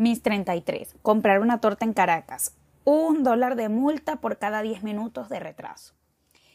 [0.00, 0.96] Mis 33.
[1.02, 2.54] Comprar una torta en Caracas.
[2.84, 5.92] Un dólar de multa por cada 10 minutos de retraso.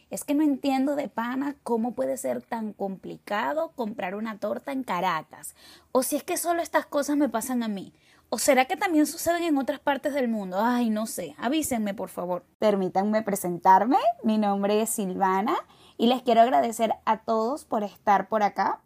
[0.09, 4.83] Es que no entiendo de pana cómo puede ser tan complicado comprar una torta en
[4.83, 5.53] Caracas.
[5.91, 7.93] O si es que solo estas cosas me pasan a mí.
[8.29, 10.57] ¿O será que también suceden en otras partes del mundo?
[10.59, 11.35] Ay, no sé.
[11.37, 12.47] Avísenme, por favor.
[12.57, 13.99] Permítanme presentarme.
[14.23, 15.55] Mi nombre es Silvana
[15.99, 18.81] y les quiero agradecer a todos por estar por acá.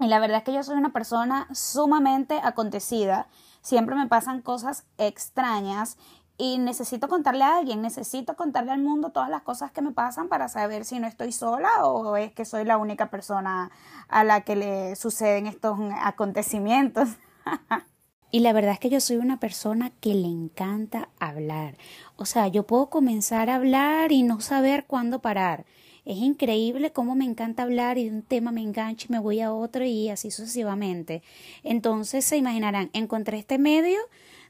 [0.00, 3.28] Y la verdad es que yo soy una persona sumamente acontecida
[3.62, 5.96] siempre me pasan cosas extrañas
[6.36, 10.28] y necesito contarle a alguien, necesito contarle al mundo todas las cosas que me pasan
[10.28, 13.70] para saber si no estoy sola o es que soy la única persona
[14.08, 17.10] a la que le suceden estos acontecimientos.
[18.34, 21.76] Y la verdad es que yo soy una persona que le encanta hablar.
[22.16, 25.66] O sea, yo puedo comenzar a hablar y no saber cuándo parar.
[26.04, 29.40] Es increíble cómo me encanta hablar y de un tema me engancho y me voy
[29.40, 31.22] a otro y así sucesivamente.
[31.62, 34.00] Entonces se imaginarán, encontré este medio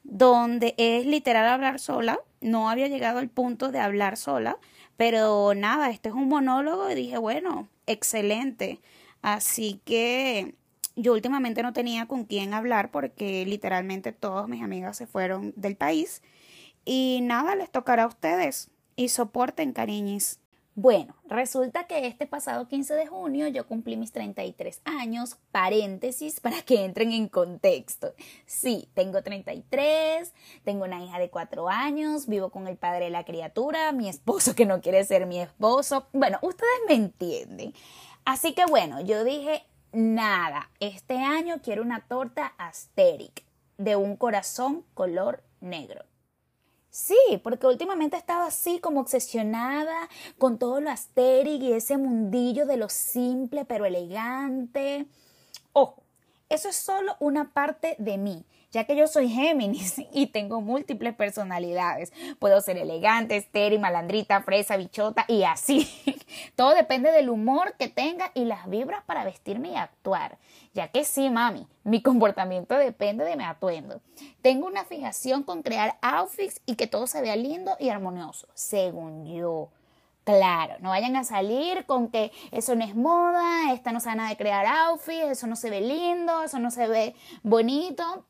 [0.02, 2.20] donde es literal hablar sola.
[2.40, 4.58] No había llegado al punto de hablar sola,
[4.96, 8.80] pero nada, este es un monólogo y dije, bueno, excelente.
[9.20, 10.54] Así que
[10.96, 15.76] yo últimamente no tenía con quién hablar porque literalmente todos mis amigas se fueron del
[15.76, 16.22] país.
[16.84, 18.70] Y nada, les tocará a ustedes.
[18.96, 20.41] Y soporten, cariñis.
[20.74, 26.62] Bueno, resulta que este pasado 15 de junio yo cumplí mis 33 años, paréntesis para
[26.62, 28.14] que entren en contexto.
[28.46, 30.32] Sí, tengo 33,
[30.64, 34.54] tengo una hija de 4 años, vivo con el padre de la criatura, mi esposo
[34.54, 36.06] que no quiere ser mi esposo.
[36.14, 37.74] Bueno, ustedes me entienden.
[38.24, 43.44] Así que bueno, yo dije, nada, este año quiero una torta asteric
[43.76, 46.02] de un corazón color negro.
[46.92, 52.76] Sí, porque últimamente estaba así como obsesionada con todo lo asteric y ese mundillo de
[52.76, 55.06] lo simple pero elegante.
[55.72, 56.02] Ojo,
[56.50, 61.14] eso es solo una parte de mí, ya que yo soy Géminis y tengo múltiples
[61.14, 62.12] personalidades.
[62.38, 65.88] Puedo ser elegante, estéril, malandrita, fresa, bichota y así.
[66.56, 70.38] Todo depende del humor que tenga y las vibras para vestirme y actuar.
[70.74, 74.00] Ya que sí, mami, mi comportamiento depende de mi atuendo.
[74.40, 79.26] Tengo una fijación con crear outfits y que todo se vea lindo y armonioso, según
[79.26, 79.68] yo.
[80.24, 84.28] Claro, no vayan a salir con que eso no es moda, esta no sabe nada
[84.28, 88.24] de crear outfits, eso no se ve lindo, eso no se ve bonito.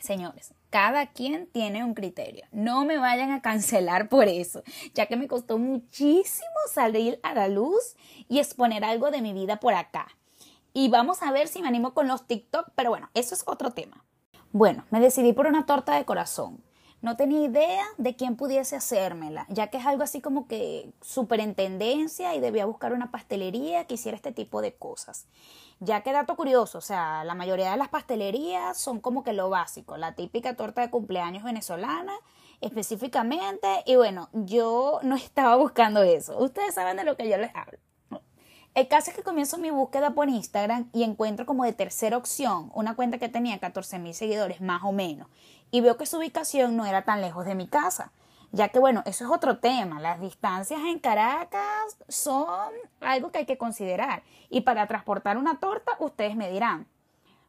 [0.00, 2.46] Señores, cada quien tiene un criterio.
[2.52, 4.62] No me vayan a cancelar por eso,
[4.94, 7.96] ya que me costó muchísimo salir a la luz
[8.28, 10.08] y exponer algo de mi vida por acá.
[10.72, 13.72] Y vamos a ver si me animo con los TikTok, pero bueno, eso es otro
[13.72, 14.04] tema.
[14.52, 16.62] Bueno, me decidí por una torta de corazón.
[17.02, 21.40] No tenía idea de quién pudiese hacérmela, ya que es algo así como que súper
[21.40, 25.26] en tendencia y debía buscar una pastelería que hiciera este tipo de cosas.
[25.78, 29.48] Ya que dato curioso, o sea, la mayoría de las pastelerías son como que lo
[29.48, 32.12] básico, la típica torta de cumpleaños venezolana
[32.60, 36.38] específicamente, y bueno, yo no estaba buscando eso.
[36.38, 37.78] Ustedes saben de lo que yo les hablo.
[38.72, 42.70] El caso es que comienzo mi búsqueda por Instagram y encuentro como de tercera opción
[42.72, 45.26] una cuenta que tenía 14 mil seguidores más o menos
[45.70, 48.12] y veo que su ubicación no era tan lejos de mi casa.
[48.52, 50.00] Ya que bueno, eso es otro tema.
[50.00, 54.22] Las distancias en Caracas son algo que hay que considerar.
[54.48, 56.88] Y para transportar una torta, ustedes me dirán.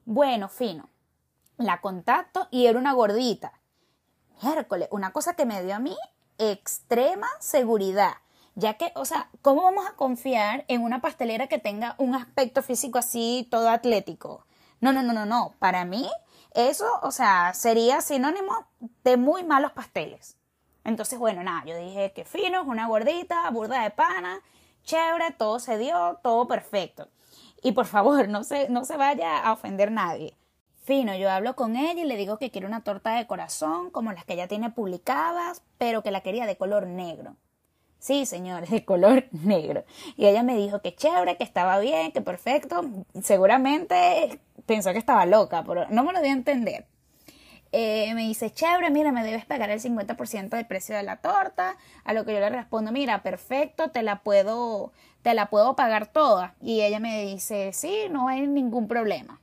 [0.06, 0.90] Bueno, fino.
[1.58, 3.54] La contacto y era una gordita.
[4.44, 5.96] Miércoles, una cosa que me dio a mí
[6.38, 8.14] extrema seguridad.
[8.56, 12.62] Ya que, o sea, ¿cómo vamos a confiar en una pastelera que tenga un aspecto
[12.62, 14.46] físico así todo atlético?
[14.82, 15.54] No, no, no, no, no.
[15.60, 16.10] Para mí,
[16.54, 18.68] eso, o sea, sería sinónimo
[19.04, 20.38] de muy malos pasteles.
[20.84, 24.42] Entonces, bueno, nada, yo dije que fino, una gordita, burda de pana,
[24.84, 27.10] chévere, todo se dio, todo perfecto.
[27.62, 30.36] Y por favor, no se, no se vaya a ofender nadie.
[30.84, 34.12] Fino, yo hablo con ella y le digo que quiero una torta de corazón como
[34.12, 37.36] las que ella tiene publicadas, pero que la quería de color negro.
[38.02, 39.86] Sí, señores, de color negro.
[40.18, 42.84] Y ella me dijo que chévere, que estaba bien, que perfecto.
[43.22, 46.88] Seguramente pensó que estaba loca, pero no me lo dio a entender.
[47.72, 51.78] Eh, me dice, chévere, mira, me debes pagar el 50% del precio de la torta.
[52.04, 56.08] A lo que yo le respondo, mira, perfecto, te la puedo, te la puedo pagar
[56.08, 56.56] toda.
[56.60, 59.40] Y ella me dice, sí, no hay ningún problema.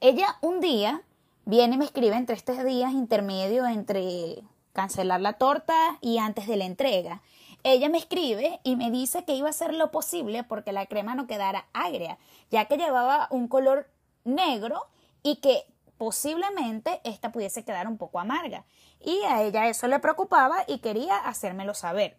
[0.00, 1.00] Ella un día
[1.46, 4.42] viene y me escribe entre estos días intermedio entre
[4.72, 7.22] cancelar la torta y antes de la entrega.
[7.64, 11.14] Ella me escribe y me dice que iba a hacer lo posible porque la crema
[11.14, 12.18] no quedara agria,
[12.50, 13.88] ya que llevaba un color
[14.24, 14.86] negro
[15.22, 15.64] y que
[15.96, 18.64] posiblemente esta pudiese quedar un poco amarga.
[19.00, 22.18] Y a ella eso le preocupaba y quería hacérmelo saber.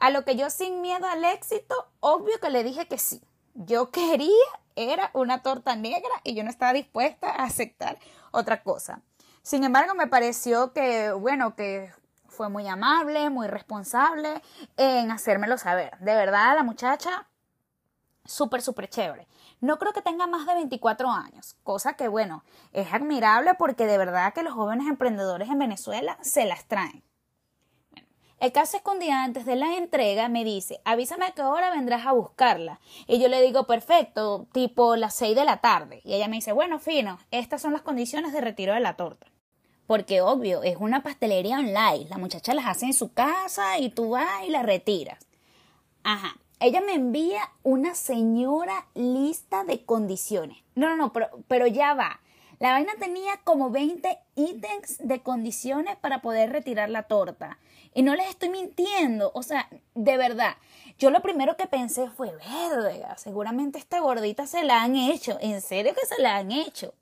[0.00, 3.22] A lo que yo sin miedo al éxito, obvio que le dije que sí.
[3.54, 4.28] Yo quería
[4.76, 7.98] era una torta negra y yo no estaba dispuesta a aceptar
[8.30, 9.02] otra cosa.
[9.42, 11.92] Sin embargo, me pareció que, bueno, que
[12.28, 14.40] fue muy amable, muy responsable
[14.76, 15.98] en hacérmelo saber.
[15.98, 17.28] De verdad, la muchacha,
[18.24, 19.26] súper, súper chévere.
[19.60, 23.98] No creo que tenga más de 24 años, cosa que, bueno, es admirable porque de
[23.98, 27.02] verdad que los jóvenes emprendedores en Venezuela se las traen.
[28.38, 31.42] El caso es que un día antes de la entrega me dice, avísame a qué
[31.42, 32.80] hora vendrás a buscarla.
[33.06, 36.00] Y yo le digo, perfecto, tipo las 6 de la tarde.
[36.02, 39.28] Y ella me dice, bueno, fino, estas son las condiciones de retiro de la torta.
[39.92, 42.06] Porque obvio, es una pastelería online.
[42.08, 45.18] La muchacha las hace en su casa y tú vas y la retiras.
[46.02, 46.34] Ajá.
[46.60, 50.56] Ella me envía una señora lista de condiciones.
[50.74, 52.22] No, no, no, pero, pero ya va.
[52.58, 57.58] La vaina tenía como 20 ítems de condiciones para poder retirar la torta.
[57.92, 60.56] Y no les estoy mintiendo, o sea, de verdad.
[60.98, 65.36] Yo lo primero que pensé fue, verga, seguramente esta gordita se la han hecho.
[65.42, 66.94] En serio que se la han hecho.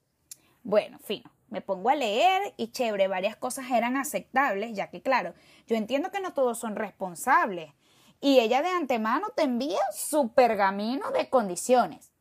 [0.64, 1.30] Bueno, fino.
[1.50, 5.34] Me pongo a leer y chévere, varias cosas eran aceptables, ya que claro,
[5.66, 7.74] yo entiendo que no todos son responsables.
[8.20, 12.12] Y ella de antemano te envía su pergamino de condiciones.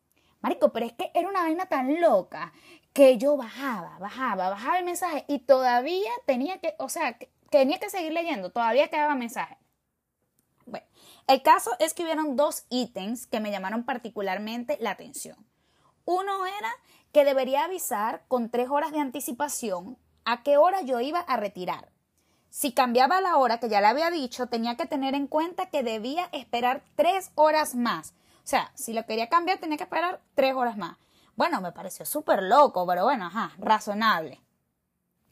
[0.41, 2.53] Marico, pero es que era una vaina tan loca
[2.93, 7.17] que yo bajaba, bajaba, bajaba el mensaje y todavía tenía que, o sea,
[7.49, 9.57] tenía que seguir leyendo, todavía quedaba mensaje.
[10.65, 10.87] Bueno,
[11.27, 15.37] el caso es que hubieron dos ítems que me llamaron particularmente la atención.
[16.05, 16.71] Uno era
[17.11, 21.89] que debería avisar con tres horas de anticipación a qué hora yo iba a retirar.
[22.49, 25.83] Si cambiaba la hora que ya le había dicho, tenía que tener en cuenta que
[25.83, 28.13] debía esperar tres horas más.
[28.43, 30.97] O sea, si lo quería cambiar, tenía que esperar tres horas más.
[31.35, 34.41] Bueno, me pareció súper loco, pero bueno, ajá, razonable.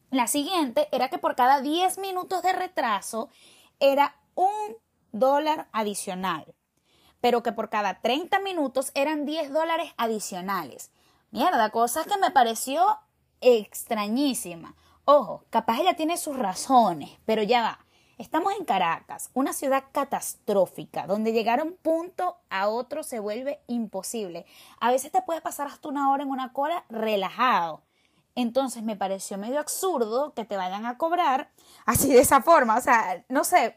[0.09, 3.29] La siguiente era que por cada 10 minutos de retraso
[3.79, 4.77] era un
[5.11, 6.55] dólar adicional,
[7.19, 10.91] pero que por cada 30 minutos eran 10 dólares adicionales.
[11.31, 12.99] Mierda, cosa que me pareció
[13.41, 14.75] extrañísima.
[15.03, 17.79] Ojo, capaz ella tiene sus razones, pero ya va.
[18.17, 23.61] Estamos en Caracas, una ciudad catastrófica, donde llegar a un punto a otro se vuelve
[23.67, 24.45] imposible.
[24.79, 27.83] A veces te puede pasar hasta una hora en una cola relajado.
[28.33, 31.51] Entonces me pareció medio absurdo que te vayan a cobrar
[31.85, 32.77] así de esa forma.
[32.77, 33.75] O sea, no sé,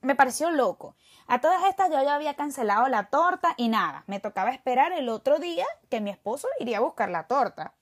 [0.00, 0.94] me pareció loco.
[1.26, 5.08] A todas estas yo ya había cancelado la torta y nada, me tocaba esperar el
[5.08, 7.74] otro día que mi esposo iría a buscar la torta.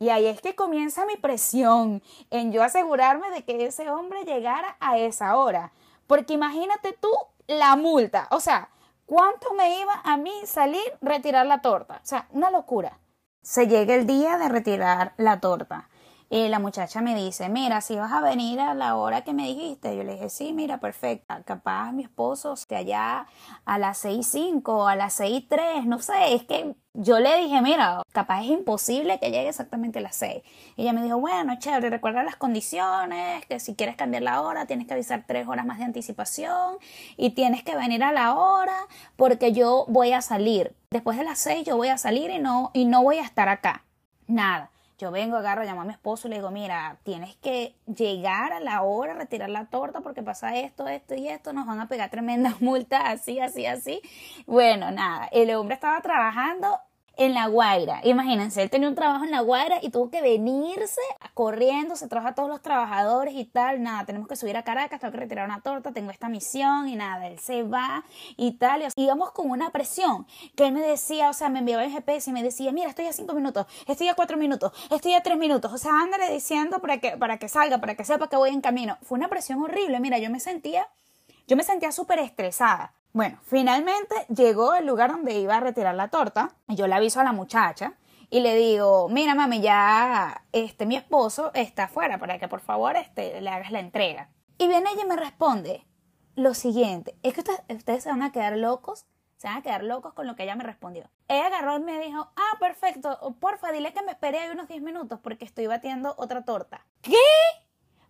[0.00, 4.76] Y ahí es que comienza mi presión en yo asegurarme de que ese hombre llegara
[4.80, 5.72] a esa hora.
[6.06, 7.10] Porque imagínate tú
[7.46, 8.26] la multa.
[8.30, 8.70] O sea,
[9.04, 12.00] ¿cuánto me iba a mí salir retirar la torta?
[12.02, 12.98] O sea, una locura.
[13.42, 15.89] Se llega el día de retirar la torta.
[16.32, 19.48] Y la muchacha me dice, mira, si vas a venir a la hora que me
[19.48, 23.26] dijiste, yo le dije, sí, mira, perfecta, capaz mi esposo esté allá
[23.64, 27.60] a las seis cinco, a las seis tres, no sé, es que yo le dije,
[27.62, 30.44] mira, capaz es imposible que llegue exactamente a las seis.
[30.76, 34.66] Y ella me dijo, bueno, chévere, recuerda las condiciones, que si quieres cambiar la hora,
[34.66, 36.76] tienes que avisar tres horas más de anticipación
[37.16, 38.76] y tienes que venir a la hora
[39.16, 40.76] porque yo voy a salir.
[40.90, 43.48] Después de las seis yo voy a salir y no, y no voy a estar
[43.48, 43.84] acá.
[44.28, 44.70] Nada.
[45.00, 48.60] Yo vengo, agarro, llamo a mi esposo y le digo, mira, tienes que llegar a
[48.60, 52.10] la hora, retirar la torta porque pasa esto, esto y esto, nos van a pegar
[52.10, 54.02] tremendas multas, así, así, así.
[54.46, 56.78] Bueno, nada, el hombre estaba trabajando
[57.20, 58.00] en La Guaira.
[58.04, 61.02] Imagínense, él tenía un trabajo en La Guaira y tuvo que venirse
[61.34, 63.82] corriendo, se trajo a todos los trabajadores y tal.
[63.82, 66.96] Nada, tenemos que subir a Caracas, tengo que retirar una torta, tengo esta misión y
[66.96, 68.04] nada, él se va
[68.38, 68.84] y tal.
[68.96, 72.30] Y íbamos con una presión que él me decía, o sea, me enviaba el GPS
[72.30, 75.36] y me decía, mira, estoy a cinco minutos, estoy a cuatro minutos, estoy a tres
[75.36, 75.70] minutos.
[75.70, 78.62] O sea, ándale diciendo para que, para que salga, para que sepa que voy en
[78.62, 78.96] camino.
[79.02, 80.00] Fue una presión horrible.
[80.00, 80.88] Mira, yo me sentía,
[81.50, 82.94] yo me sentía súper estresada.
[83.12, 86.54] Bueno, finalmente llegó el lugar donde iba a retirar la torta.
[86.68, 87.94] Yo le aviso a la muchacha
[88.30, 92.94] y le digo, mira mami, ya este, mi esposo está afuera para que por favor
[92.94, 94.30] este, le hagas la entrega.
[94.58, 95.84] Y viene ella y me responde
[96.36, 99.82] lo siguiente, es que ustedes, ustedes se van a quedar locos, se van a quedar
[99.82, 101.10] locos con lo que ella me respondió.
[101.26, 104.82] Ella agarró y me dijo, ah, perfecto, porfa, dile que me espere ahí unos 10
[104.82, 106.86] minutos porque estoy batiendo otra torta.
[107.02, 107.16] ¿Qué?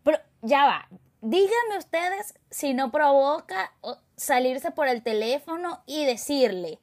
[0.02, 0.88] Pero ya va,
[1.22, 3.72] díganme ustedes si no provoca
[4.16, 6.78] salirse por el teléfono y decirle,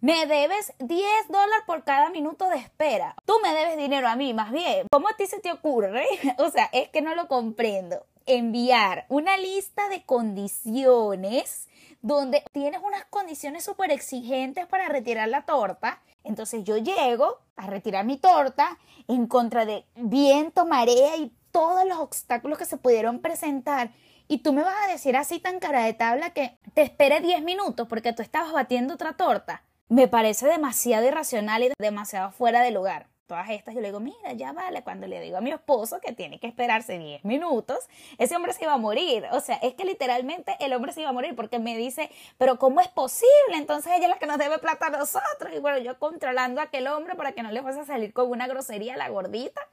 [0.00, 3.16] me debes 10 dólares por cada minuto de espera.
[3.24, 4.86] Tú me debes dinero a mí, más bien.
[4.90, 6.06] ¿Cómo a ti se te ocurre?
[6.38, 8.06] O sea, es que no lo comprendo.
[8.26, 11.68] Enviar una lista de condiciones
[12.02, 16.02] donde tienes unas condiciones súper exigentes para retirar la torta.
[16.24, 18.78] Entonces yo llego a retirar mi torta
[19.08, 23.88] en contra de viento, marea y todos los obstáculos que se pudieron presentar
[24.28, 27.42] y tú me vas a decir así tan cara de tabla que te espere 10
[27.44, 29.62] minutos porque tú estabas batiendo otra torta.
[29.88, 33.06] Me parece demasiado irracional y demasiado fuera de lugar.
[33.26, 36.12] todas estas, yo le digo, mira, ya vale, cuando le digo a mi esposo que
[36.12, 37.78] tiene que esperarse 10 minutos,
[38.18, 39.24] ese hombre se iba a morir.
[39.32, 42.58] O sea, es que literalmente el hombre se iba a morir porque me dice, pero
[42.58, 43.54] ¿cómo es posible?
[43.54, 45.54] Entonces ella es la que nos debe plata a nosotros.
[45.56, 48.30] Y bueno, yo controlando a aquel hombre para que no le fuese a salir con
[48.30, 49.66] una grosería a la gordita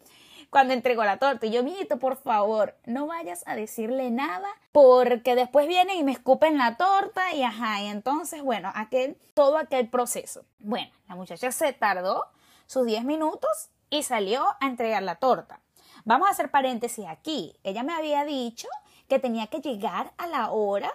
[0.54, 1.48] cuando entregó la torta.
[1.48, 6.14] Y yo, mijito, por favor, no vayas a decirle nada porque después vienen y me
[6.14, 7.82] escupen la torta y ajá.
[7.82, 10.46] Y entonces, bueno, aquel, todo aquel proceso.
[10.60, 12.28] Bueno, la muchacha se tardó
[12.68, 15.60] sus 10 minutos y salió a entregar la torta.
[16.06, 17.58] Vamos a hacer paréntesis aquí.
[17.64, 18.68] Ella me había dicho
[19.10, 20.94] que tenía que llegar a la hora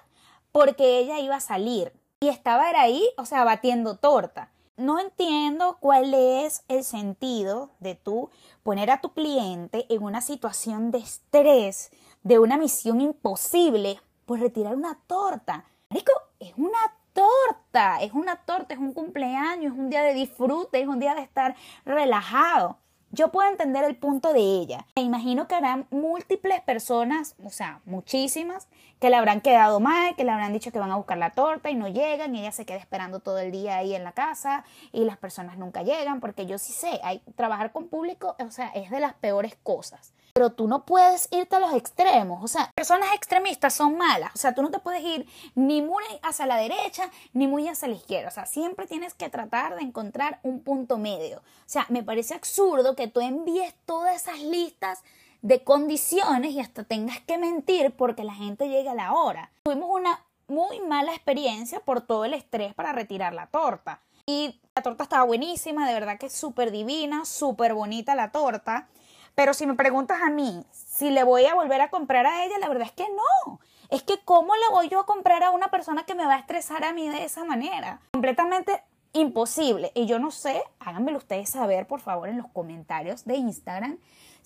[0.52, 4.52] porque ella iba a salir y estaba ahí, o sea, batiendo torta.
[4.78, 8.30] No entiendo cuál es el sentido de tú
[8.62, 11.90] poner a tu cliente en una situación de estrés,
[12.22, 15.64] de una misión imposible, pues retirar una torta.
[15.90, 16.78] Marico, es una
[17.12, 21.16] torta, es una torta, es un cumpleaños, es un día de disfrute, es un día
[21.16, 22.78] de estar relajado.
[23.10, 24.86] Yo puedo entender el punto de ella.
[24.94, 28.68] Me imagino que habrán múltiples personas, o sea, muchísimas,
[29.00, 31.70] que le habrán quedado mal, que le habrán dicho que van a buscar la torta
[31.70, 34.64] y no llegan y ella se queda esperando todo el día ahí en la casa
[34.92, 38.68] y las personas nunca llegan, porque yo sí sé, hay, trabajar con público, o sea,
[38.68, 42.44] es de las peores cosas pero tú no puedes irte a los extremos.
[42.44, 44.30] O sea, personas extremistas son malas.
[44.36, 45.26] O sea, tú no te puedes ir
[45.56, 48.28] ni muy hacia la derecha ni muy hacia la izquierda.
[48.28, 51.38] O sea, siempre tienes que tratar de encontrar un punto medio.
[51.38, 55.02] O sea, me parece absurdo que tú envíes todas esas listas
[55.42, 59.50] de condiciones y hasta tengas que mentir porque la gente llegue a la hora.
[59.64, 64.00] Tuvimos una muy mala experiencia por todo el estrés para retirar la torta.
[64.26, 68.88] Y la torta estaba buenísima, de verdad que es súper divina, súper bonita la torta.
[69.34, 72.58] Pero si me preguntas a mí si le voy a volver a comprar a ella,
[72.58, 73.60] la verdad es que no.
[73.88, 76.38] Es que ¿cómo le voy yo a comprar a una persona que me va a
[76.40, 78.00] estresar a mí de esa manera?
[78.12, 79.92] Completamente imposible.
[79.94, 83.98] Y yo no sé, háganmelo ustedes saber, por favor, en los comentarios de Instagram,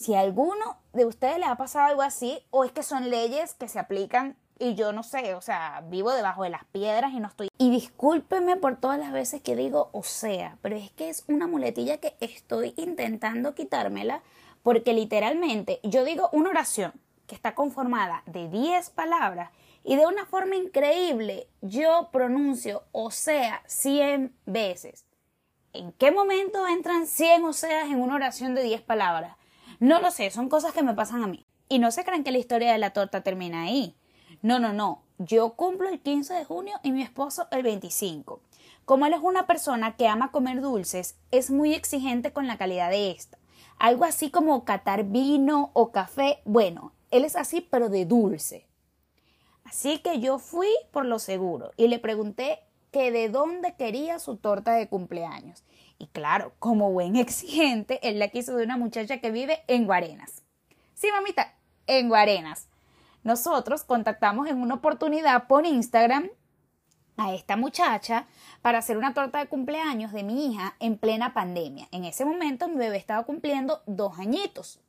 [0.02, 3.54] si a alguno de ustedes le ha pasado algo así o es que son leyes
[3.54, 7.20] que se aplican y yo no sé, o sea, vivo debajo de las piedras y
[7.20, 7.48] no estoy...
[7.58, 11.46] Y discúlpeme por todas las veces que digo o sea, pero es que es una
[11.46, 14.22] muletilla que estoy intentando quitármela
[14.64, 16.92] porque literalmente yo digo una oración
[17.28, 19.50] que está conformada de 10 palabras
[19.84, 25.04] y de una forma increíble yo pronuncio o sea 100 veces.
[25.72, 29.36] ¿En qué momento entran 100 o seas en una oración de 10 palabras?
[29.82, 31.44] No lo sé, son cosas que me pasan a mí.
[31.68, 33.96] Y no se crean que la historia de la torta termina ahí.
[34.40, 35.02] No, no, no.
[35.18, 38.40] Yo cumplo el 15 de junio y mi esposo el 25.
[38.84, 42.90] Como él es una persona que ama comer dulces, es muy exigente con la calidad
[42.90, 43.38] de esta
[43.82, 46.38] algo así como catar vino o café.
[46.44, 48.68] Bueno, él es así, pero de dulce.
[49.64, 52.60] Así que yo fui por lo seguro y le pregunté
[52.92, 55.64] que de dónde quería su torta de cumpleaños.
[56.02, 60.42] Y claro, como buen exigente, él la quiso de una muchacha que vive en Guarenas.
[60.94, 61.54] Sí, mamita,
[61.86, 62.66] en Guarenas.
[63.22, 66.28] Nosotros contactamos en una oportunidad por Instagram
[67.16, 68.26] a esta muchacha
[68.62, 71.86] para hacer una torta de cumpleaños de mi hija en plena pandemia.
[71.92, 74.80] En ese momento mi bebé estaba cumpliendo dos añitos.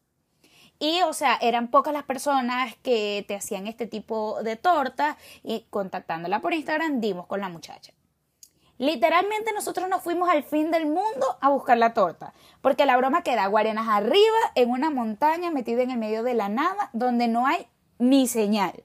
[0.80, 5.68] Y, o sea, eran pocas las personas que te hacían este tipo de torta y
[5.70, 7.94] contactándola por Instagram dimos con la muchacha.
[8.78, 13.22] Literalmente nosotros nos fuimos al fin del mundo a buscar la torta, porque la broma
[13.22, 17.46] queda guarenas arriba, en una montaña metida en el medio de la nada, donde no
[17.46, 17.68] hay
[18.00, 18.84] ni señal.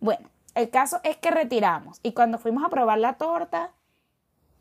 [0.00, 3.72] Bueno, el caso es que retiramos y cuando fuimos a probar la torta,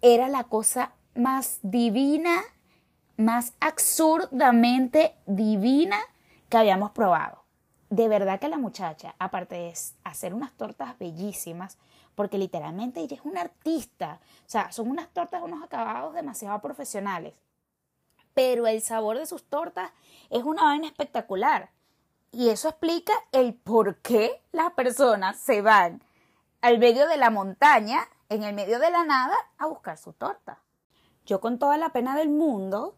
[0.02, 2.42] era la cosa más divina,
[3.18, 5.98] más absurdamente divina
[6.50, 7.44] que habíamos probado.
[7.90, 9.74] De verdad que la muchacha, aparte de
[10.04, 11.78] hacer unas tortas bellísimas,
[12.18, 17.36] porque literalmente ella es una artista, o sea, son unas tortas, unos acabados demasiado profesionales,
[18.34, 19.92] pero el sabor de sus tortas
[20.32, 21.70] es una vaina espectacular.
[22.32, 26.02] Y eso explica el por qué las personas se van
[26.62, 30.58] al medio de la montaña, en el medio de la nada, a buscar su torta.
[31.28, 32.96] Yo con toda la pena del mundo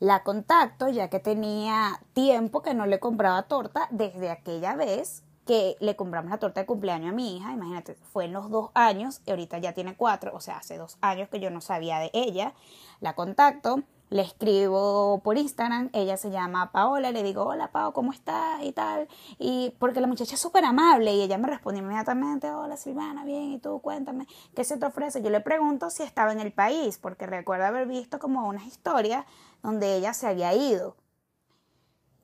[0.00, 5.76] la contacto ya que tenía tiempo que no le compraba torta desde aquella vez que
[5.80, 9.20] le compramos la torta de cumpleaños a mi hija, imagínate, fue en los dos años
[9.24, 12.10] y ahorita ya tiene cuatro, o sea, hace dos años que yo no sabía de
[12.12, 12.52] ella,
[13.00, 18.12] la contacto, le escribo por Instagram, ella se llama Paola, le digo, hola Pao, ¿cómo
[18.12, 18.62] estás?
[18.62, 22.76] y tal, y porque la muchacha es súper amable y ella me responde inmediatamente, hola
[22.76, 25.22] Silvana, bien, y tú cuéntame, ¿qué se te ofrece?
[25.22, 29.24] Yo le pregunto si estaba en el país, porque recuerdo haber visto como unas historias
[29.62, 30.96] donde ella se había ido.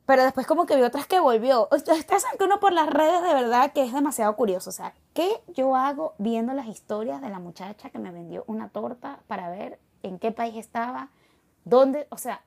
[0.06, 1.68] Pero después como que vi otras que volvió.
[1.70, 4.70] Ustedes saben que uno por las redes de verdad que es demasiado curioso.
[4.70, 8.68] O sea, ¿qué yo hago viendo las historias de la muchacha que me vendió una
[8.68, 11.10] torta para ver en qué país estaba?
[11.64, 12.06] ¿Dónde?
[12.10, 12.42] O sea,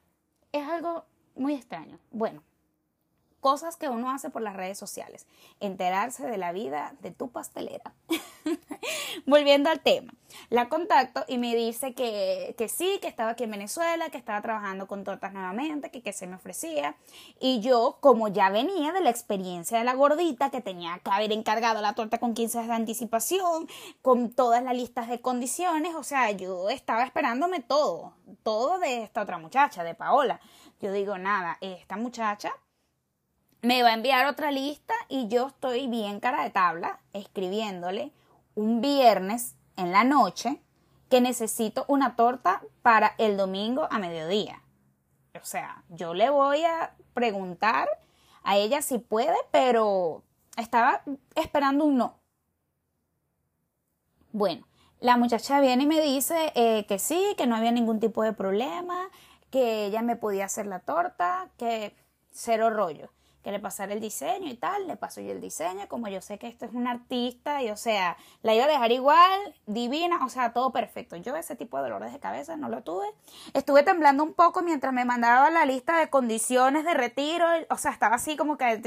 [0.52, 1.98] es algo muy extraño.
[2.12, 2.44] Bueno,
[3.40, 5.28] cosas que uno hace por las redes sociales.
[5.60, 7.94] Enterarse de la vida de tu pastelera.
[9.26, 10.14] Volviendo al tema,
[10.50, 14.42] la contacto y me dice que, que, sí, que estaba aquí en Venezuela, que estaba
[14.42, 16.96] trabajando con tortas nuevamente, que, que se me ofrecía.
[17.40, 21.32] Y yo, como ya venía de la experiencia de la gordita, que tenía que haber
[21.32, 23.68] encargado la torta con 15 días de anticipación,
[24.02, 28.14] con todas las listas de condiciones, o sea, yo estaba esperándome todo,
[28.44, 30.40] todo de esta otra muchacha, de Paola.
[30.82, 32.54] Yo digo, nada, esta muchacha
[33.66, 38.12] me va a enviar otra lista y yo estoy bien cara de tabla escribiéndole
[38.56, 40.62] un viernes en la noche
[41.10, 44.62] que necesito una torta para el domingo a mediodía.
[45.40, 47.88] O sea, yo le voy a preguntar
[48.44, 50.24] a ella si puede, pero
[50.58, 51.04] estaba
[51.36, 52.20] esperando un no.
[54.32, 54.66] Bueno,
[55.00, 58.34] la muchacha viene y me dice eh, que sí, que no había ningún tipo de
[58.34, 59.10] problema,
[59.52, 61.96] que ella me podía hacer la torta, que
[62.32, 63.10] cero rollo
[63.46, 66.40] que le pasara el diseño y tal, le paso yo el diseño, como yo sé
[66.40, 70.30] que esto es un artista y o sea, la iba a dejar igual, divina, o
[70.30, 71.16] sea, todo perfecto.
[71.18, 73.06] Yo ese tipo de dolores de cabeza no lo tuve.
[73.54, 77.92] Estuve temblando un poco mientras me mandaba la lista de condiciones de retiro, o sea,
[77.92, 78.82] estaba así como que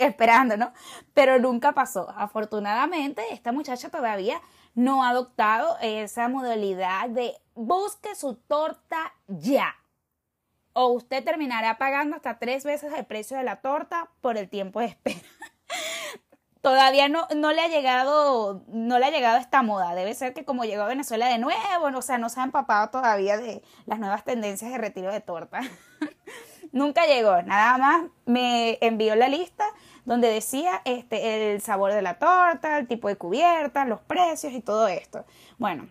[0.00, 0.72] esperando, ¿no?
[1.14, 2.10] Pero nunca pasó.
[2.16, 4.42] Afortunadamente, esta muchacha todavía
[4.74, 9.76] no ha adoptado esa modalidad de busque su torta ya
[10.72, 14.80] o usted terminará pagando hasta tres veces el precio de la torta por el tiempo
[14.80, 15.20] de espera.
[16.60, 19.96] Todavía no, no le ha llegado, no le ha llegado esta moda.
[19.96, 22.88] Debe ser que como llegó a Venezuela de nuevo, o sea, no se ha empapado
[22.90, 25.60] todavía de las nuevas tendencias de retiro de torta.
[26.72, 29.64] Nunca llegó, nada más me envió la lista
[30.04, 34.60] donde decía este, el sabor de la torta, el tipo de cubierta, los precios y
[34.60, 35.24] todo esto.
[35.58, 35.88] Bueno,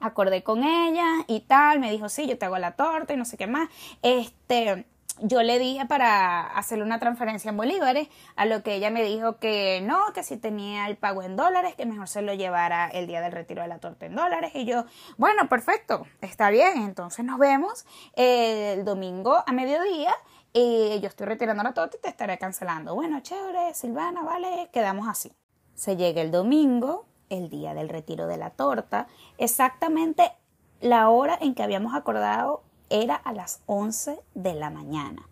[0.00, 3.24] acordé con ella y tal, me dijo, sí, yo te hago la torta y no
[3.24, 3.68] sé qué más.
[4.02, 4.86] Este,
[5.22, 9.36] yo le dije para hacerle una transferencia en bolívares, a lo que ella me dijo
[9.38, 13.06] que no, que si tenía el pago en dólares, que mejor se lo llevara el
[13.06, 14.52] día del retiro de la torta en dólares.
[14.54, 14.84] Y yo,
[15.18, 17.84] bueno, perfecto, está bien, entonces nos vemos
[18.14, 20.12] el domingo a mediodía.
[20.52, 22.94] Y yo estoy retirando la torta y te estaré cancelando.
[22.96, 25.32] Bueno, chévere, Silvana, vale, quedamos así.
[25.74, 29.06] Se llega el domingo, el día del retiro de la torta.
[29.38, 30.32] Exactamente
[30.80, 35.26] la hora en que habíamos acordado era a las 11 de la mañana.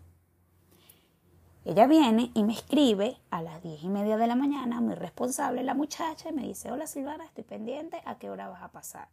[1.65, 5.61] Ella viene y me escribe a las diez y media de la mañana, muy responsable
[5.61, 9.09] la muchacha, y me dice, hola Silvana, estoy pendiente, ¿a qué hora vas a pasar?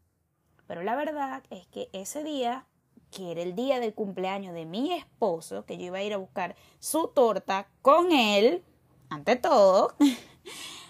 [0.66, 2.66] Pero la verdad es que ese día,
[3.10, 6.18] que era el día del cumpleaños de mi esposo, que yo iba a ir a
[6.18, 8.64] buscar su torta con él,
[9.10, 9.94] ante todo,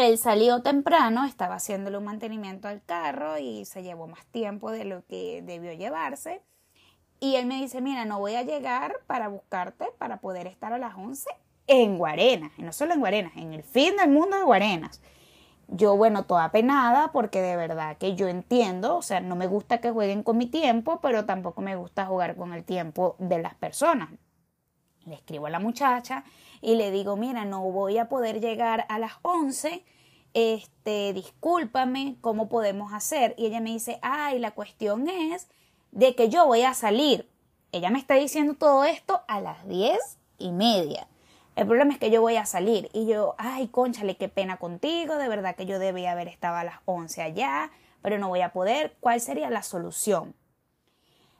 [0.00, 4.84] Él salió temprano, estaba haciéndole un mantenimiento al carro y se llevó más tiempo de
[4.84, 6.42] lo que debió llevarse.
[7.20, 10.78] Y él me dice, mira, no voy a llegar para buscarte para poder estar a
[10.78, 11.28] las 11
[11.66, 12.50] en Guarenas.
[12.56, 15.02] Y no solo en Guarenas, en el fin del mundo de Guarenas.
[15.68, 19.82] Yo, bueno, toda penada porque de verdad que yo entiendo, o sea, no me gusta
[19.82, 23.54] que jueguen con mi tiempo, pero tampoco me gusta jugar con el tiempo de las
[23.54, 24.08] personas.
[25.06, 26.24] Le escribo a la muchacha
[26.60, 29.84] y le digo, mira, no voy a poder llegar a las 11,
[30.34, 33.34] este, discúlpame, ¿cómo podemos hacer?
[33.38, 35.48] Y ella me dice, ay, la cuestión es
[35.90, 37.28] de que yo voy a salir.
[37.72, 41.08] Ella me está diciendo todo esto a las diez y media.
[41.56, 45.16] El problema es que yo voy a salir y yo, ay, conchale, qué pena contigo,
[45.16, 47.70] de verdad que yo debía haber estado a las 11 allá,
[48.02, 48.96] pero no voy a poder.
[49.00, 50.34] ¿Cuál sería la solución?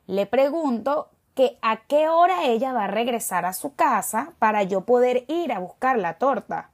[0.07, 4.83] Le pregunto que a qué hora ella va a regresar a su casa para yo
[4.83, 6.71] poder ir a buscar la torta.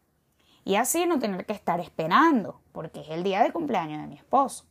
[0.65, 4.17] Y así no tener que estar esperando, porque es el día de cumpleaños de mi
[4.17, 4.65] esposo.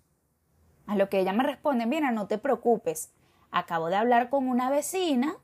[0.86, 3.14] A lo que ella me responde, mira, no te preocupes,
[3.52, 5.38] acabo de hablar con una vecina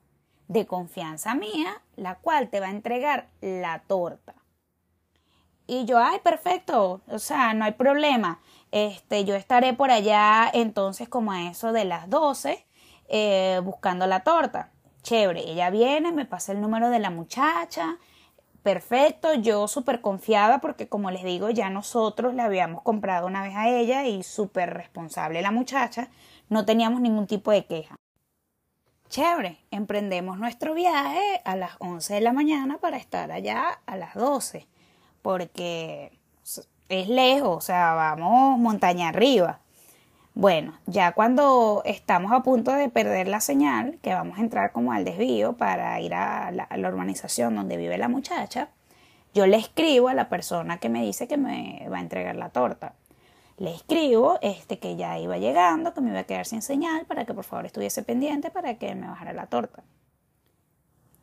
[0.50, 4.36] de confianza mía, la cual te va a entregar la torta.
[5.66, 8.42] Y yo, ay, perfecto, o sea, no hay problema.
[8.72, 12.66] Este, yo estaré por allá entonces como a eso de las 12
[13.14, 14.72] eh, buscando la torta.
[15.04, 17.98] Chévere, ella viene, me pasa el número de la muchacha,
[18.64, 23.54] perfecto, yo súper confiada porque como les digo, ya nosotros le habíamos comprado una vez
[23.56, 26.08] a ella y súper responsable la muchacha,
[26.48, 27.96] no teníamos ningún tipo de queja.
[29.10, 34.14] Chévere, emprendemos nuestro viaje a las 11 de la mañana para estar allá a las
[34.14, 34.70] 12,
[35.22, 36.18] porque
[36.88, 39.60] es lejos, o sea, vamos montaña arriba.
[40.34, 44.94] Bueno, ya cuando estamos a punto de perder la señal, que vamos a entrar como
[44.94, 48.70] al desvío para ir a la, urbanización donde vive la muchacha,
[49.34, 52.50] yo le escribo a la persona que me dice que me va a entregar la
[52.50, 52.94] torta.
[53.58, 57.26] Le escribo este que ya iba llegando, que me iba a quedar sin señal para
[57.26, 59.84] que por favor estuviese pendiente para que me bajara la torta.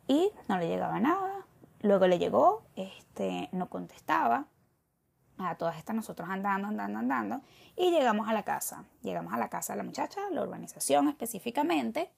[0.07, 1.45] Y no le llegaba nada.
[1.81, 4.45] Luego le llegó, este, no contestaba.
[5.39, 7.41] A todas estas nosotros andando, andando, andando.
[7.75, 8.83] Y llegamos a la casa.
[9.01, 12.11] Llegamos a la casa de la muchacha, la urbanización específicamente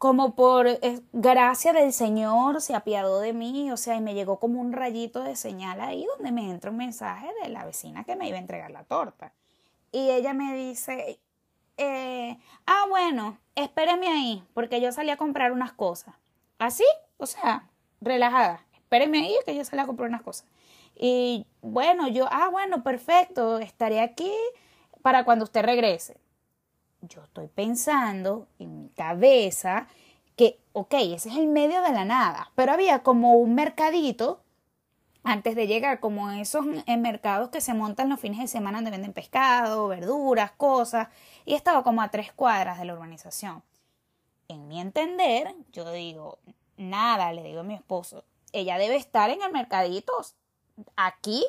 [0.00, 4.40] como por eh, gracia del Señor se apiadó de mí, o sea, y me llegó
[4.40, 8.16] como un rayito de señal ahí donde me entra un mensaje de la vecina que
[8.16, 9.34] me iba a entregar la torta.
[9.92, 11.20] Y ella me dice,
[11.76, 16.14] eh, ah, bueno, espéreme ahí, porque yo salí a comprar unas cosas.
[16.58, 16.86] Así,
[17.18, 17.68] o sea,
[18.00, 20.46] relajada, espéreme ahí que yo salí a comprar unas cosas.
[21.02, 24.32] Y bueno, yo, ah, bueno, perfecto, estaré aquí
[25.02, 26.20] para cuando usted regrese
[27.02, 29.86] yo estoy pensando en mi cabeza
[30.36, 34.42] que, ok, ese es el medio de la nada, pero había como un mercadito
[35.22, 39.12] antes de llegar, como esos mercados que se montan los fines de semana donde venden
[39.12, 41.08] pescado, verduras, cosas,
[41.44, 43.62] y estaba como a tres cuadras de la urbanización.
[44.48, 46.38] En mi entender, yo digo,
[46.78, 50.12] nada, le digo a mi esposo, ella debe estar en el mercadito
[50.96, 51.44] aquí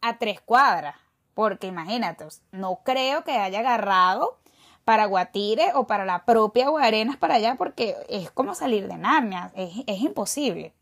[0.00, 0.96] a tres cuadras,
[1.34, 4.38] porque imagínate, no creo que haya agarrado
[4.84, 9.52] para Guatire o para la propia Guarenas para allá porque es como salir de Narnia,
[9.54, 10.74] es, es imposible.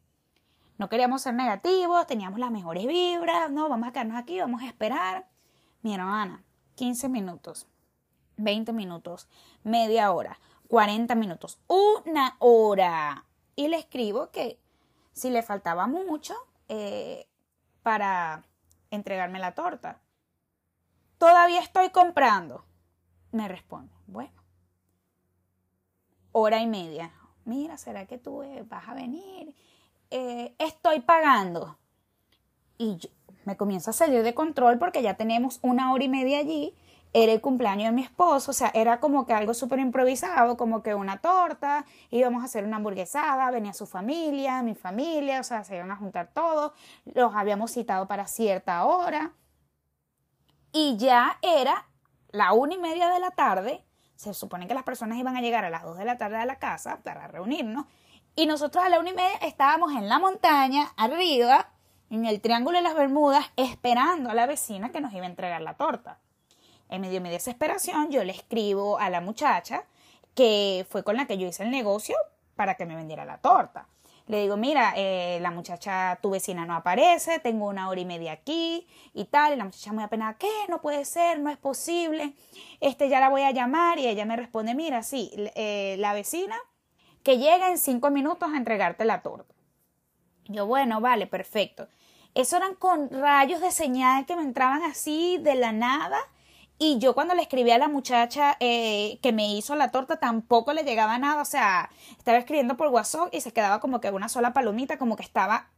[0.78, 4.66] No queríamos ser negativos, teníamos las mejores vibras, no, vamos a quedarnos aquí, vamos a
[4.66, 5.28] esperar.
[5.82, 6.42] Mi hermana,
[6.76, 7.66] 15 minutos,
[8.38, 9.28] 20 minutos,
[9.62, 13.26] media hora, 40 minutos, una hora.
[13.56, 14.58] Y le escribo que
[15.12, 16.34] si le faltaba mucho
[16.68, 17.26] eh,
[17.82, 18.44] para
[18.90, 20.00] entregarme la torta.
[21.18, 22.64] Todavía estoy comprando
[23.32, 24.42] me responde, bueno,
[26.32, 27.12] hora y media.
[27.44, 29.54] Mira, ¿será que tú eh, vas a venir?
[30.10, 31.78] Eh, estoy pagando.
[32.78, 33.08] Y yo,
[33.44, 36.74] me comienza a salir de control porque ya tenemos una hora y media allí.
[37.12, 40.82] Era el cumpleaños de mi esposo, o sea, era como que algo súper improvisado, como
[40.82, 45.64] que una torta, íbamos a hacer una hamburguesada, venía su familia, mi familia, o sea,
[45.64, 46.72] se iban a juntar todos,
[47.04, 49.32] los habíamos citado para cierta hora.
[50.72, 51.88] Y ya era
[52.30, 55.64] la una y media de la tarde, se supone que las personas iban a llegar
[55.64, 57.86] a las dos de la tarde a la casa para reunirnos,
[58.36, 61.70] y nosotros a la una y media estábamos en la montaña, arriba,
[62.08, 65.60] en el Triángulo de las Bermudas, esperando a la vecina que nos iba a entregar
[65.62, 66.20] la torta.
[66.90, 69.84] En medio de mi desesperación, yo le escribo a la muchacha
[70.34, 72.16] que fue con la que yo hice el negocio
[72.56, 73.86] para que me vendiera la torta.
[74.26, 78.32] Le digo, mira, eh, la muchacha, tu vecina no aparece, tengo una hora y media
[78.32, 79.52] aquí y tal.
[79.52, 80.50] Y la muchacha muy apenada, ¿qué?
[80.68, 82.34] No puede ser, no es posible.
[82.80, 86.56] Este, ya la voy a llamar y ella me responde, mira, sí, eh, la vecina
[87.22, 89.54] que llega en cinco minutos a entregarte la torta.
[90.46, 91.88] Yo, bueno, vale, perfecto.
[92.34, 96.18] Eso eran con rayos de señal que me entraban así de la nada
[96.82, 100.72] y yo cuando le escribí a la muchacha eh, que me hizo la torta tampoco
[100.72, 101.42] le llegaba nada.
[101.42, 105.14] O sea, estaba escribiendo por WhatsApp y se quedaba como que una sola palomita, como
[105.14, 105.68] que estaba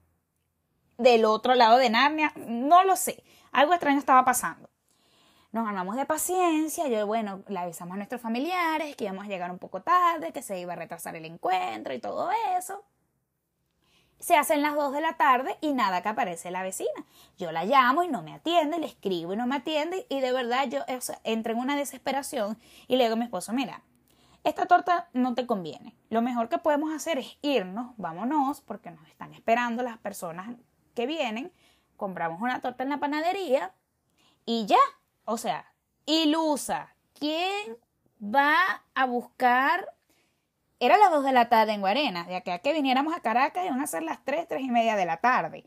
[0.98, 2.32] del otro lado de Narnia.
[2.36, 3.24] No lo sé.
[3.50, 4.70] Algo extraño estaba pasando.
[5.50, 6.86] Nos armamos de paciencia.
[6.86, 10.40] Yo, bueno, le avisamos a nuestros familiares que íbamos a llegar un poco tarde, que
[10.40, 12.84] se iba a retrasar el encuentro y todo eso
[14.22, 17.04] se hacen las 2 de la tarde y nada que aparece la vecina.
[17.38, 20.32] Yo la llamo y no me atiende, le escribo y no me atiende y de
[20.32, 20.84] verdad yo
[21.24, 22.56] entro en una desesperación
[22.86, 23.82] y le digo a mi esposo, mira,
[24.44, 25.96] esta torta no te conviene.
[26.08, 30.54] Lo mejor que podemos hacer es irnos, vámonos, porque nos están esperando las personas
[30.94, 31.52] que vienen,
[31.96, 33.74] compramos una torta en la panadería
[34.46, 34.78] y ya,
[35.24, 35.74] o sea,
[36.06, 36.94] ilusa.
[37.18, 37.76] ¿Quién
[38.22, 39.92] va a buscar
[40.84, 43.80] era las 2 de la tarde en Guarena, de acá que viniéramos a Caracas iban
[43.80, 45.64] a ser las 3, 3 y media de la tarde.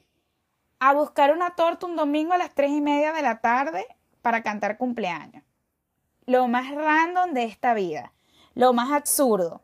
[0.80, 3.88] A buscar una torta un domingo a las 3 y media de la tarde
[4.22, 5.42] para cantar cumpleaños.
[6.26, 8.12] Lo más random de esta vida.
[8.56, 9.62] Lo más absurdo.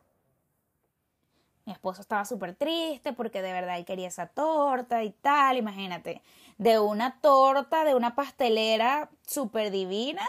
[1.66, 5.58] Mi esposo estaba súper triste porque de verdad él quería esa torta y tal.
[5.58, 6.22] Imagínate,
[6.56, 10.26] de una torta, de una pastelera súper divina,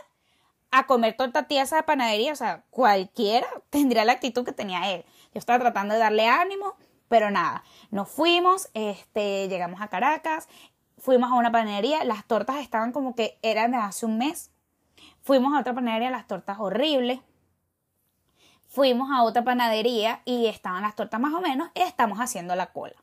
[0.74, 2.34] a comer torta tiesa de panadería.
[2.34, 5.06] O sea, cualquiera tendría la actitud que tenía él.
[5.34, 6.76] Yo estaba tratando de darle ánimo,
[7.08, 10.50] pero nada, nos fuimos, este, llegamos a Caracas,
[10.98, 14.52] fuimos a una panadería, las tortas estaban como que eran de hace un mes.
[15.22, 17.20] Fuimos a otra panadería, las tortas horribles.
[18.68, 22.74] Fuimos a otra panadería y estaban las tortas más o menos y estamos haciendo la
[22.74, 22.96] cola.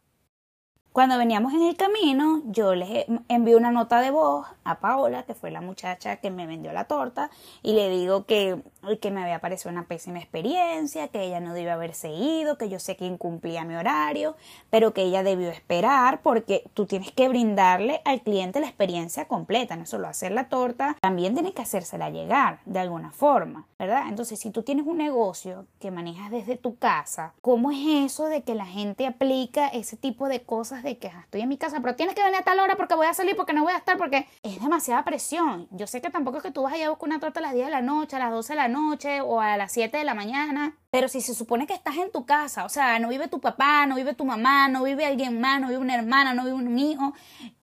[0.93, 5.35] Cuando veníamos en el camino, yo les envié una nota de voz a Paola, que
[5.35, 7.31] fue la muchacha que me vendió la torta,
[7.63, 8.61] y le digo que,
[9.01, 12.79] que me había parecido una pésima experiencia, que ella no debió haberse ido, que yo
[12.79, 14.37] sé que incumplía mi horario,
[14.71, 19.77] pero que ella debió esperar porque tú tienes que brindarle al cliente la experiencia completa,
[19.77, 24.05] no solo hacer la torta, también tienes que hacérsela llegar de alguna forma, ¿verdad?
[24.09, 28.43] Entonces, si tú tienes un negocio que manejas desde tu casa, ¿cómo es eso de
[28.43, 30.81] que la gente aplica ese tipo de cosas?
[30.83, 33.07] de que estoy en mi casa, pero tienes que venir a tal hora porque voy
[33.07, 35.69] a salir, porque no voy a estar, porque es demasiada presión.
[35.71, 37.43] Yo sé que tampoco es que tú vas a ir a buscar una torta a
[37.43, 39.99] las 10 de la noche, a las 12 de la noche o a las 7
[39.99, 40.77] de la mañana.
[40.91, 43.87] Pero si se supone que estás en tu casa, o sea, no vive tu papá,
[43.87, 46.79] no vive tu mamá, no vive alguien más, no vive una hermana, no vive un
[46.79, 47.13] hijo,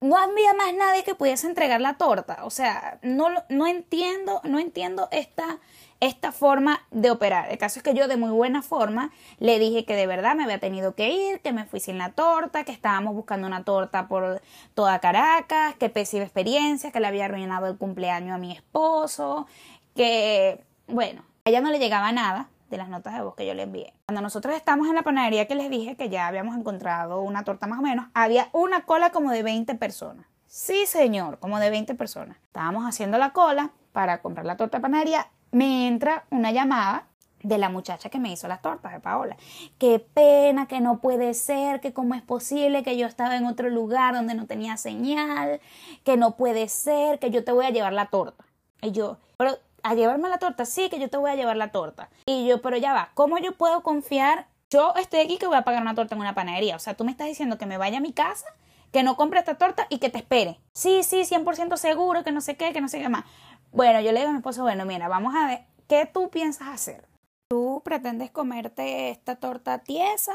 [0.01, 2.45] no había más nadie que pudiese entregar la torta.
[2.45, 5.59] O sea, no, no entiendo, no entiendo esta
[6.01, 7.51] esta forma de operar.
[7.51, 10.45] El caso es que yo de muy buena forma le dije que de verdad me
[10.45, 14.09] había tenido que ir, que me fui sin la torta, que estábamos buscando una torta
[14.09, 14.43] por
[14.75, 19.47] toda Caracas, que pésima experiencia, que le había arruinado el cumpleaños a mi esposo,
[19.95, 23.55] que bueno, a ella no le llegaba nada de las notas de voz que yo
[23.55, 23.93] le envié.
[24.07, 27.67] Cuando nosotros estamos en la panadería que les dije que ya habíamos encontrado una torta
[27.67, 30.27] más o menos, había una cola como de 20 personas.
[30.47, 32.37] Sí, señor, como de 20 personas.
[32.47, 37.07] Estábamos haciendo la cola para comprar la torta de panadería me entra una llamada
[37.43, 39.37] de la muchacha que me hizo las tortas, de Paola.
[39.79, 43.69] Qué pena, que no puede ser, que cómo es posible que yo estaba en otro
[43.71, 45.61] lugar donde no tenía señal,
[46.03, 48.45] que no puede ser, que yo te voy a llevar la torta.
[48.83, 51.71] Y yo, pero a llevarme la torta, sí, que yo te voy a llevar la
[51.71, 52.09] torta.
[52.27, 54.49] Y yo, pero ya va, ¿cómo yo puedo confiar?
[54.71, 56.75] Yo estoy aquí que voy a pagar una torta en una panadería.
[56.75, 58.47] O sea, tú me estás diciendo que me vaya a mi casa,
[58.93, 60.59] que no compre esta torta y que te espere.
[60.73, 63.25] Sí, sí, 100% seguro, que no sé qué, que no sé qué más.
[63.73, 66.69] Bueno, yo le digo a mi esposo, bueno, mira, vamos a ver, ¿qué tú piensas
[66.69, 67.07] hacer?
[67.49, 70.33] ¿Tú pretendes comerte esta torta tiesa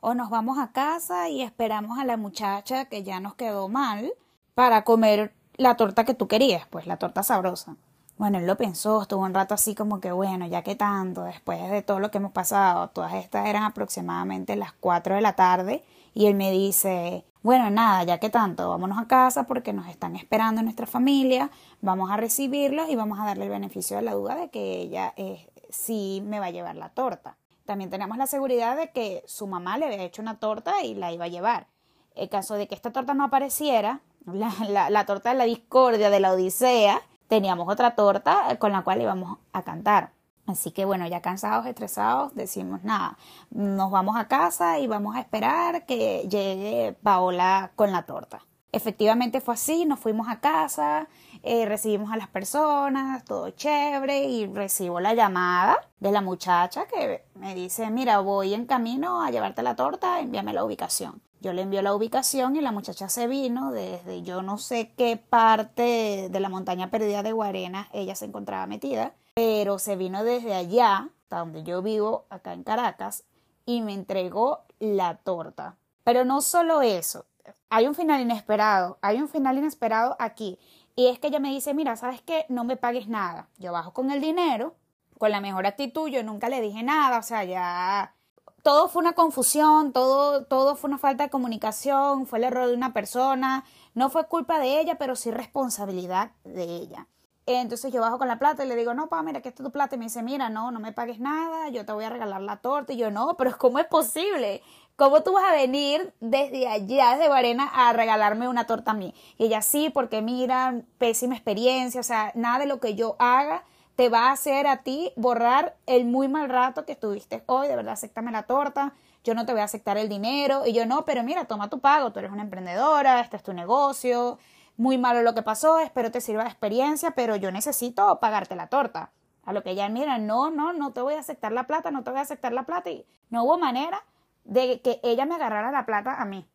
[0.00, 4.12] o nos vamos a casa y esperamos a la muchacha que ya nos quedó mal
[4.54, 7.76] para comer la torta que tú querías, pues la torta sabrosa?
[8.20, 11.70] Bueno, él lo pensó, estuvo un rato así como que bueno, ya que tanto, después
[11.70, 15.82] de todo lo que hemos pasado, todas estas eran aproximadamente las 4 de la tarde
[16.12, 20.16] y él me dice, bueno, nada, ya que tanto, vámonos a casa porque nos están
[20.16, 24.34] esperando nuestra familia, vamos a recibirlos y vamos a darle el beneficio de la duda
[24.34, 27.38] de que ella eh, sí me va a llevar la torta.
[27.64, 31.10] También tenemos la seguridad de que su mamá le había hecho una torta y la
[31.10, 31.68] iba a llevar.
[32.14, 36.20] En caso de que esta torta no apareciera, la, la torta de la discordia, de
[36.20, 40.10] la odisea, teníamos otra torta con la cual íbamos a cantar.
[40.46, 43.16] Así que bueno, ya cansados, estresados, decimos nada,
[43.50, 48.44] nos vamos a casa y vamos a esperar que llegue Paola con la torta.
[48.72, 51.08] Efectivamente fue así, nos fuimos a casa,
[51.44, 57.24] eh, recibimos a las personas, todo chévere y recibo la llamada de la muchacha que
[57.34, 61.22] me dice, mira, voy en camino a llevarte la torta, envíame la ubicación.
[61.40, 65.16] Yo le envío la ubicación y la muchacha se vino desde yo no sé qué
[65.16, 70.54] parte de la montaña perdida de Guarena ella se encontraba metida pero se vino desde
[70.54, 73.24] allá, hasta donde yo vivo, acá en Caracas,
[73.64, 75.76] y me entregó la torta.
[76.04, 77.24] Pero no solo eso,
[77.68, 80.58] hay un final inesperado, hay un final inesperado aquí.
[80.96, 82.44] Y es que ella me dice, mira, ¿sabes qué?
[82.50, 83.48] No me pagues nada.
[83.58, 84.74] Yo bajo con el dinero,
[85.18, 88.14] con la mejor actitud, yo nunca le dije nada, o sea, ya
[88.62, 92.74] todo fue una confusión, todo, todo fue una falta de comunicación, fue el error de
[92.74, 97.06] una persona, no fue culpa de ella, pero sí responsabilidad de ella.
[97.46, 99.68] Entonces yo bajo con la plata y le digo, no, pa, mira, que esto es
[99.68, 99.96] tu plata.
[99.96, 102.58] Y me dice, mira, no, no me pagues nada, yo te voy a regalar la
[102.58, 102.92] torta.
[102.92, 104.62] Y yo, no, pero ¿cómo es posible?
[104.96, 109.14] ¿Cómo tú vas a venir desde allá, desde Varena, a regalarme una torta a mí?
[109.38, 113.64] Y ella, sí, porque mira, pésima experiencia, o sea, nada de lo que yo haga
[114.00, 117.76] te va a hacer a ti borrar el muy mal rato que estuviste hoy, de
[117.76, 120.64] verdad, acéptame la torta, yo no te voy a aceptar el dinero.
[120.64, 123.52] Y yo, no, pero mira, toma tu pago, tú eres una emprendedora, este es tu
[123.52, 124.38] negocio,
[124.78, 128.68] muy malo lo que pasó, espero te sirva de experiencia, pero yo necesito pagarte la
[128.68, 129.12] torta.
[129.44, 132.02] A lo que ella mira, no, no, no te voy a aceptar la plata, no
[132.02, 132.88] te voy a aceptar la plata.
[132.88, 134.02] Y no hubo manera
[134.44, 136.48] de que ella me agarrara la plata a mí.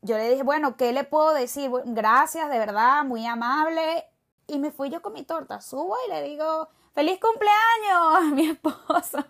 [0.00, 1.70] Yo le dije, bueno, ¿qué le puedo decir?
[1.84, 4.06] Gracias, de verdad, muy amable.
[4.46, 5.60] Y me fui yo con mi torta.
[5.60, 9.22] Subo y le digo, feliz cumpleaños mi esposo.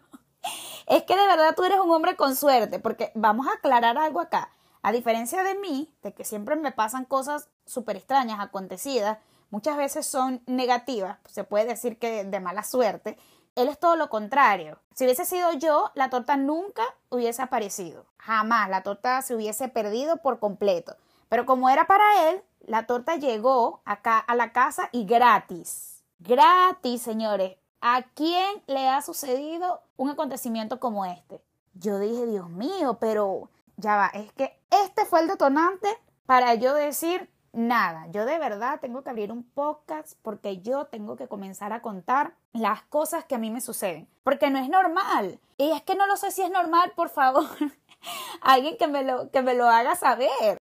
[0.87, 4.21] Es que de verdad tú eres un hombre con suerte, porque vamos a aclarar algo
[4.21, 4.51] acá.
[4.83, 9.19] A diferencia de mí, de que siempre me pasan cosas súper extrañas, acontecidas,
[9.51, 13.19] muchas veces son negativas, se puede decir que de mala suerte,
[13.57, 14.79] él es todo lo contrario.
[14.95, 18.07] Si hubiese sido yo, la torta nunca hubiese aparecido.
[18.19, 20.95] Jamás, la torta se hubiese perdido por completo.
[21.29, 25.96] Pero como era para él, la torta llegó acá a la casa y gratis.
[26.19, 27.57] Gratis, señores.
[27.81, 31.43] ¿A quién le ha sucedido un acontecimiento como este?
[31.75, 35.89] Yo dije, Dios mío, pero ya va, es que este fue el detonante
[36.25, 38.07] para yo decir nada.
[38.11, 42.35] Yo de verdad tengo que abrir un podcast porque yo tengo que comenzar a contar
[42.53, 44.09] las cosas que a mí me suceden.
[44.25, 45.39] Porque no es normal.
[45.59, 47.47] Y es que no lo sé si es normal, por favor.
[48.41, 50.59] Alguien que me lo, que me lo haga saber.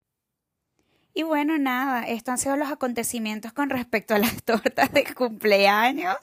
[1.13, 6.17] Y bueno, nada, estos han sido los acontecimientos con respecto a las tortas de cumpleaños.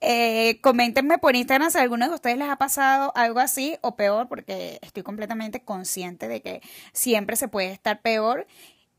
[0.00, 3.96] Eh, coméntenme por Instagram si a alguno de ustedes les ha pasado algo así o
[3.96, 6.60] peor, porque estoy completamente consciente de que
[6.92, 8.46] siempre se puede estar peor.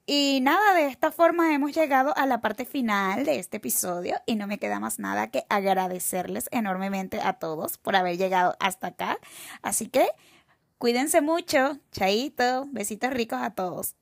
[0.07, 4.35] Y nada, de esta forma hemos llegado a la parte final de este episodio y
[4.35, 9.19] no me queda más nada que agradecerles enormemente a todos por haber llegado hasta acá.
[9.61, 10.07] Así que
[10.79, 13.98] cuídense mucho, chaito, besitos ricos a todos.